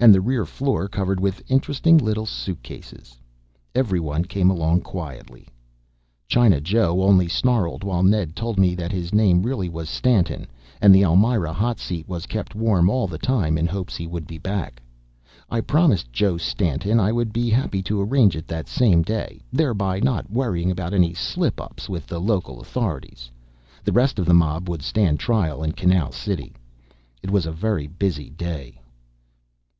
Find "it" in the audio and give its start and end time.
18.34-18.48, 27.22-27.30